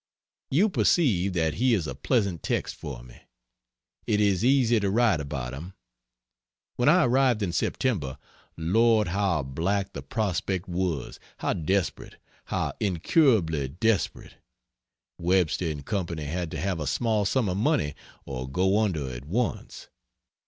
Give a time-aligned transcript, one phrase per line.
[0.49, 3.21] You perceive that he is a pleasant text for me.
[4.07, 5.75] It is easy to write about him.
[6.75, 8.17] When I arrived in September,
[8.57, 14.37] lord how black the prospect was how desperate, how incurably desperate!
[15.19, 16.03] Webster and Co.
[16.17, 17.93] had to have a small sum of money
[18.25, 19.89] or go under at once.